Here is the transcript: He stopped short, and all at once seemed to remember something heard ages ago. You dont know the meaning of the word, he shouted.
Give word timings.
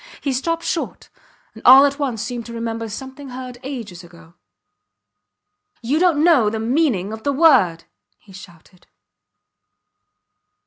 He 0.19 0.33
stopped 0.33 0.63
short, 0.63 1.11
and 1.53 1.61
all 1.63 1.85
at 1.85 1.99
once 1.99 2.23
seemed 2.23 2.47
to 2.47 2.53
remember 2.53 2.89
something 2.89 3.29
heard 3.29 3.59
ages 3.61 4.03
ago. 4.03 4.33
You 5.83 5.99
dont 5.99 6.17
know 6.23 6.49
the 6.49 6.57
meaning 6.59 7.13
of 7.13 7.21
the 7.21 7.31
word, 7.31 7.83
he 8.17 8.33
shouted. 8.33 8.87